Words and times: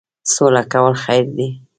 سوله 0.33 0.63
کول 0.71 0.93
خیر 1.03 1.25
دی 1.35 1.47